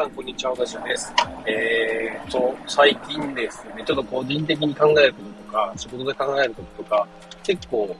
[0.00, 0.52] さん、こんにちは。
[0.52, 1.12] 私です。
[1.46, 7.06] えーと、最近ですね、ちょっと個人的に考えることとか、仕事で考えることとか、
[7.42, 7.94] 結構、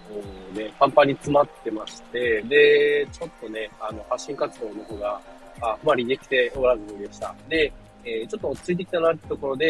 [0.54, 5.20] ね、パンパンに詰まってまして、で、ちょっとね、あの、発信活動の方が、
[5.60, 7.34] あまりできておらずでした。
[7.50, 7.70] で、
[8.02, 9.66] えー、ちょっと落ち着いてきたなってところで、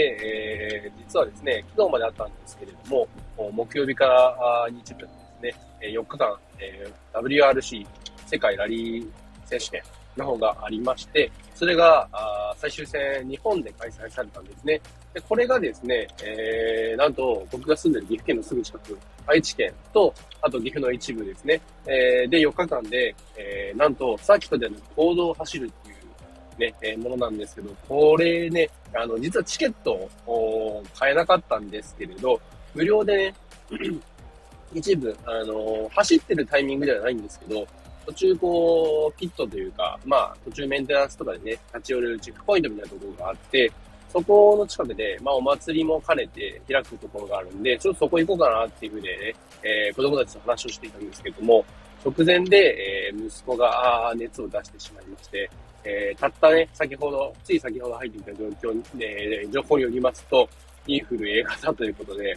[0.84, 3.08] えー、実はですね、昨日まであったんですけれども、
[3.50, 5.02] 木曜日から日曜日
[5.42, 7.84] ですね、4日間、えー、WRC
[8.26, 9.06] 世界ラリー
[9.46, 9.82] 選手権
[10.16, 14.80] の方がありまして、それがあ最終戦日本で開催されたんですね。
[15.12, 21.60] でこれがですね、えー、なんと僕が住んでる岐阜県のすぐ近く、愛知県と、あと岐阜の一部ですね。
[21.86, 32.40] えー、で、4日間で、えー、なんとサーキットでの行動を走るっていうね、えー、ものなんですけど、これね、あの、実はチケットを買えなかったんですけれど、
[32.74, 33.34] 無料でね、
[34.72, 37.66] 一部、あの走ってるタイミングではないんですけど、
[38.10, 43.72] 途中こう、ピットというか、まあ、途中メンテナンスとかでね、立ち寄れるチェックポイントみたいなところがあって、
[44.12, 51.64] そこの近くで、まあ、お祭りも兼ねて開くところがあるんで、ちょっとそこ行こうかなっていうふうでね、えー、子供たちと話をしていたんですけども、
[52.04, 55.50] 直前で、えー、息子が熱を出してしまいまして、
[55.84, 60.48] えー、たったね、先ほど、つい先ほど入ってきた状況に、えー、情報によりますと、
[60.86, 62.36] インフル A 型ということで、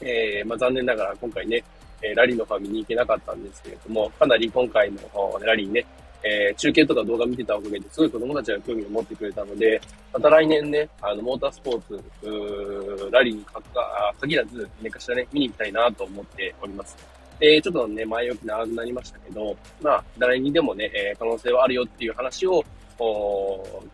[0.00, 1.62] えー、まあ、残念ながら今回ね、
[2.02, 4.98] えラリーのファミに行けなかったんですけれども、かなり今回の
[5.44, 5.84] ラリーね、
[6.22, 9.80] えー、中継とか動画見てたおかげですごい子供たちが興味を持ってくれたので、
[10.12, 16.96] また来年ね、あの、モータースポーツ、ーラリーにかか限らず、何かしらね、見に行きたいなと思っております。
[17.40, 22.62] えちょっとね、前置き長くなりましたけど、まあ、誰にでもね、え可能性はあるよっていう話を、
[22.98, 23.06] 今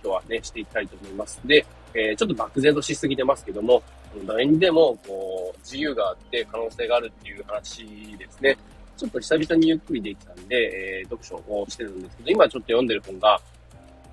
[0.02, 1.40] 日はね、していきたいと思います。
[1.44, 1.64] で、
[1.96, 3.82] えー、ちょっと漠然としすぎてますけども、
[4.26, 7.86] 誰にでも、こう、自由があって可能性があるっていう話
[8.18, 8.56] ですね。
[8.96, 13.40] ちょっと久々にゆっくりできたんで、えー、読書をしてるんですけど、今ちょっと読んでる本が、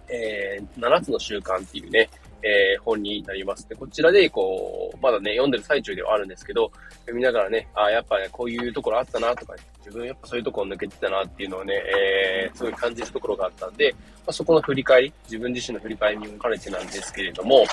[0.10, 2.10] えー、7つの習慣っていうね、
[2.44, 3.68] えー、本になります。
[3.68, 6.72] で、こちらで、こう、まだね、読んでる最中ではあるんですけど、
[7.02, 17.66] 読みながらね、あやっぱね、こういうところあったなとか、ね、自分やっぱそういうところ抜けてたなっていうのをね、えー、すごい感じるところがあったんで、まあ、そこの振り返り、自分自身の振り返りにも兼ねてなんですけれども、や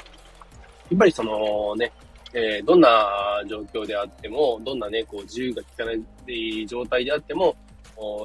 [0.94, 1.92] っぱりそのね、
[2.32, 7.56] えー、どんな状況であっても、どんなね、こう、自由が利かない状態であっても、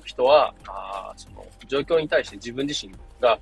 [0.06, 3.38] 人は、あその、状況に対して自分自身が、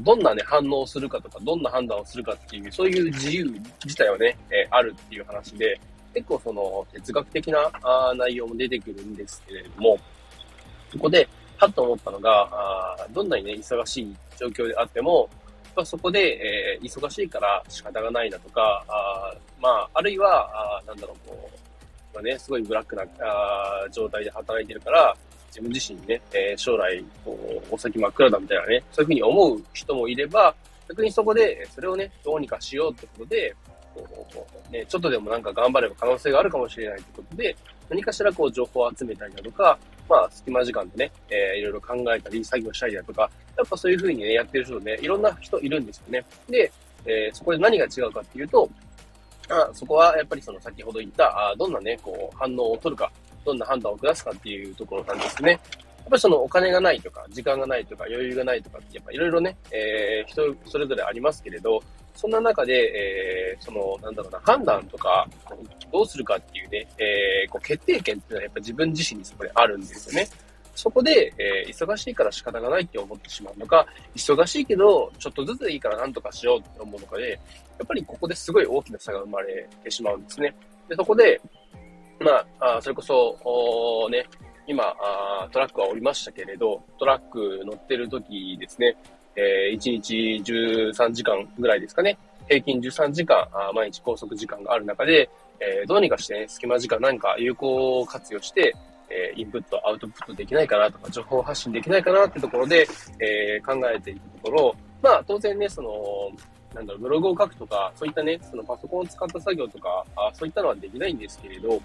[0.00, 3.44] どんなね、反応をするかとか、どんな判断をするかっていう、そういう自由
[3.84, 5.80] 自体はね、え、あるっていう話で、
[6.14, 9.98] 結構その、哲学的なあ内容も出てくるんですけれども、
[10.90, 15.28] そこで、はっと思ったのが、あどんなにね、忙しい状況であっても、
[15.76, 25.16] まあ、そこで、えー、忙しいから仕方がないだとか、あまあ、あるいは、あなんだろう、こう、まあね、すごいブラックなあ状態で働いてるから、
[25.50, 27.38] 自分自身ね、えー、将来、こ
[27.70, 30.54] う、お先真っ暗だみたいなね、そういうふうに思う人もいれば、
[30.88, 33.54] 逆にそこで、それをね、どうにかしようってことで、
[33.94, 37.56] こう、ね、ちょっとでもなんか頑張れば可能性があるかもしれないってことで、
[37.88, 39.78] 何かしらこう情報を集めたりだとか、
[40.08, 46.24] まあ、隙間時間でね、えー、いろいろ考えたり、作業したりだとか、やっぱそういうふうにね、やってる人ね、いろんな人いるんですよね。
[46.48, 46.72] で、
[47.04, 48.68] えー、そこで何が違うかっていうと、
[49.48, 53.10] あそこはやっぱりその先ほど言った、あどんなね、こう、反応を取るか、
[53.44, 55.52] どんな判断を下すかっていうところなんですね。
[55.52, 55.60] やっ
[56.10, 61.80] ぱりそのお金がないとか、時間がないとか、余裕がないとかって、やっぱいろいろね、えー、人それぞれありますけれど、
[62.14, 65.26] そんな中で、えー、その、なんだろうな、判断とか、
[65.92, 70.28] どうするかっていうね、えー、こう決定権っていうのはやっぱ自分自身にそこであるんですよね。
[70.74, 77.36] そこで、えー、忙しいから仕方がないって思ってしまうのか、忙しいけど、ちょっとずついいからなんとかしようって思うのかで、や
[77.84, 80.54] っぱりここですごい大きな差が生まれてしまうんですね。
[80.88, 81.40] で、そこで、
[82.20, 84.26] まあ、あそれこそ、ね、
[84.66, 88.94] 今あ、トラックは降りましたけれど、トラック乗ってる時ですね、
[89.36, 95.30] えー、1日13時間ぐらいですかね、平均13時間、あ毎日拘束時間がある中で、
[95.60, 98.74] えー、どうにかして、ね、隙間時間何か有効活用して、
[99.08, 102.86] えー、インプット、アウトプットできないかなとか、情報発信できないかなってところで、
[103.18, 105.90] えー、考えているところ、まあ、当然ね、その、
[106.74, 111.80] なんだろう、ブログを書くとか、そういったね、そのパソコンを使った作業とか、あそういったのはできないんですけれど、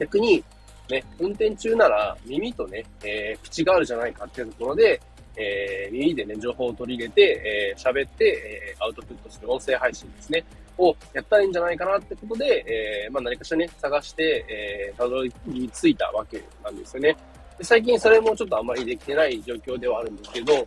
[0.00, 0.42] 逆に、
[0.88, 5.00] ね、運転中なら耳とね、えー、口があるじゃないかっていうところで、
[5.36, 10.44] えー、耳でね、情報を取り入れて、えー、喋って、えー、アウトプットする音声配信ですね、
[10.78, 12.64] をやったらいいんじゃないかなってことで、
[13.06, 15.32] えー、まあ何かしらね、探して、えー、たどり
[15.68, 17.16] 着いたわけなんですよね。
[17.58, 20.64] で最近それもちょっとあまりできてない状況ではあるんですけど、やっ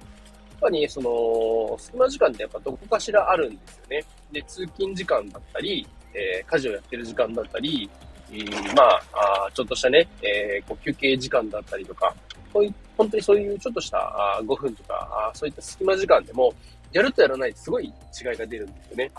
[0.62, 4.06] ぱりその、隙間時間ってやっぱどこかしらあるんですよね。
[4.32, 7.90] で、通勤時間だったり、えー、家事をやってる時間だったり、
[8.76, 9.02] まあ、
[9.48, 12.14] あちょっとしたね、えー、こう休憩時間だったりとか、
[12.52, 16.54] こういう、本当にそういうちょっとしたあ5分とかあ、そういった隙間時間でも、
[16.92, 17.90] やるとやらないすごい違
[18.34, 19.12] いが出るんですよね。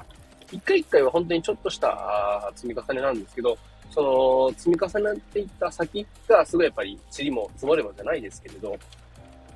[0.52, 3.58] 一回一回は本当にちょっとした積み重ねなんですけど、
[3.90, 8.70] その積み重ねていった先がすごいやっぱり塵も積もればじゃないですけれど、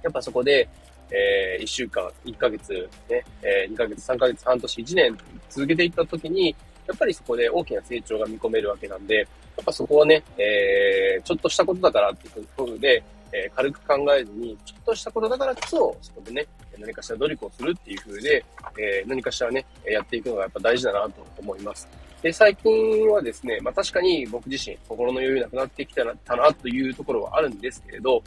[0.02, 0.68] やっぱそこで、
[1.10, 2.72] えー、1週間、1ヶ月、
[3.08, 5.18] ね、えー、2ヶ月、3ヶ月、半年、1年
[5.48, 6.54] 続けていった時に、
[6.88, 9.22] やっぱりそこで大きな成長が見込めるわけなんで、や
[9.60, 16.46] っぱそこはね、えー、ちょっとしたことだからっていうことで、えー、軽く考えずに、ちょっとしたことだからこそ、そこでね、
[16.78, 18.44] 何かしら努力をするっていう風で、
[18.78, 21.86] えー、何かしらね、やっていくのがやっぱ大事だなと思います。
[22.22, 28.22] で、最近はですね、まあ確かに僕自身、心の余裕なくなってきたなたなというところはあるんですけれど、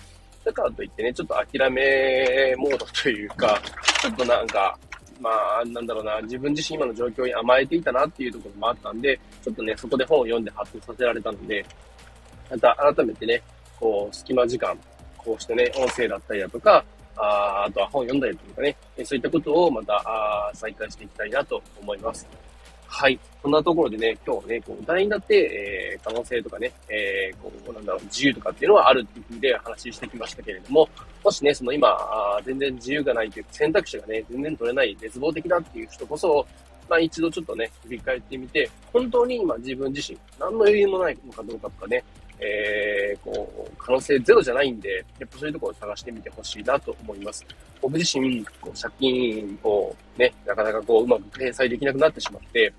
[0.46, 3.60] だからといってね、ちょっと諦めモードというか、
[4.02, 4.78] ちょっとなんか、
[5.22, 11.66] まあ、なんだろうな、自分自身今の状況に甘えていたなっていうところもあったんで、ちょっとね、そこで本を読んで発展させられたので、
[12.50, 13.42] また改めてね、
[13.80, 14.78] こう、隙間時間、
[15.18, 16.84] こうしてね、音声だったりだとか、
[17.16, 22.28] ああとは本読んだりとかね、そういったことをまたあ再開していきたいなと思います。
[22.88, 23.18] はい。
[23.42, 30.90] こんなところでね、今日ね、こう、大になって、えー、可能性とかね、えー、こう、なんだろう、自由とかっていうのはあるっていうふうで話してきましたけれども、
[31.24, 31.98] もしね、その今、
[32.44, 36.46] 全然自由がないという選択肢がね、全然取れない、絶望的だっていう人こそ、
[36.90, 42.04] まあ一度ちょっとね、振り返ってみて、本当に今自分自身、何の余裕もないのかどうかとかね、
[42.40, 47.46] えー、こう、可能性ゼロじゃないんで、やっぱそういうところを探してみてほしいなと思います。
[47.82, 52.74] 僕自身、こう借金をね、なかなかこう、うまく返済できなくなってしまって、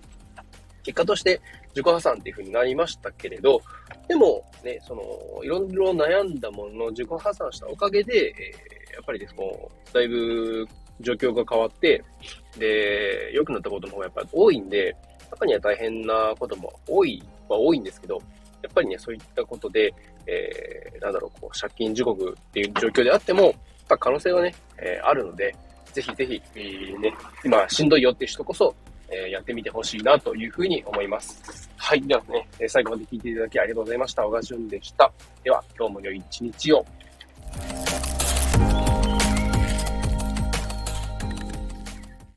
[0.82, 1.40] 結果として
[1.70, 3.60] 自己破産っていう風になりましたけれど、
[4.08, 5.02] でもね、その、
[5.44, 10.66] いろいろ悩んだものの自己破産したおかげで、えー、やっぱりですね、だいぶ
[11.00, 12.02] 状況が変わって、
[12.58, 14.94] で、良くなったことの方がやっぱり多いんで、
[15.30, 18.16] 中には大変なことも多いは多いんですけど、
[18.62, 19.92] やっぱりね、そういったことで、
[20.26, 23.54] えー、なんだろう、こう、借金地獄っていう状況であっても、
[23.88, 25.54] ま可能性はね、えー、あるので、
[25.92, 27.14] ぜひぜひ、えー、ね、
[27.44, 28.74] 今しんどいよって人こそ、
[29.12, 31.70] えー、やってみてほしいなというふうに思います。
[31.76, 32.02] はい。
[32.02, 34.26] ではね、え最後まで聞いていただきありがとうございました。
[34.26, 35.12] 小川淳でした。
[35.44, 36.86] では、今日も良い一日を。